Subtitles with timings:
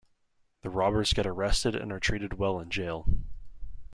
[0.63, 3.07] The robbers get arrested and are treated well in jail.